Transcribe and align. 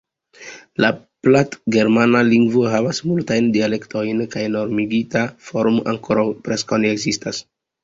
La 0.83 0.87
platgermana 1.27 2.21
lingvo 2.29 2.63
havas 2.77 3.03
multajn 3.11 3.51
dialektojn 3.59 4.25
kaj 4.37 4.47
normigita 4.57 5.23
formo 5.53 5.87
ankoraŭ 5.95 6.27
preskaŭ 6.49 6.83
ne 6.87 6.97
ekzistas. 6.99 7.47